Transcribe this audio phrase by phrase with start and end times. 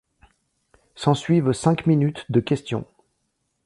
[0.95, 2.87] S'en suivent cinq minutes de questions.